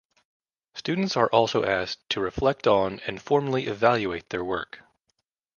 Students 0.73 1.15
are 1.15 1.27
also 1.27 1.63
asked 1.63 2.09
to 2.09 2.19
reflect 2.21 2.65
on 2.65 3.01
and 3.01 3.21
formally 3.21 3.67
evaluate 3.67 4.31
their 4.31 4.43
work. 4.43 4.79